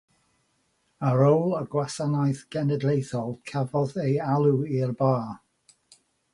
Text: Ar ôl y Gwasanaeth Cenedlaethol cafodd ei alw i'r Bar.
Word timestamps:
Ar 1.09 1.21
ôl 1.25 1.51
y 1.57 1.59
Gwasanaeth 1.75 2.41
Cenedlaethol 2.57 3.31
cafodd 3.53 3.95
ei 4.07 4.19
alw 4.33 4.67
i'r 4.81 4.99
Bar. 5.05 5.25